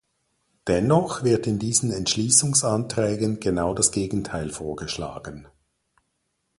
[0.65, 5.47] Dennoch wird in diesen Entschließungsanträgen genau das Gegenteil vorgeschlagen.